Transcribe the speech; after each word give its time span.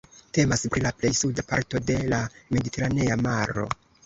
Temas 0.35 0.63
pri 0.75 0.81
la 0.85 0.91
plej 1.01 1.11
suda 1.19 1.45
parto 1.51 1.83
de 1.91 1.99
la 2.15 2.23
Mediteranea 2.57 3.21
Maro. 3.29 3.69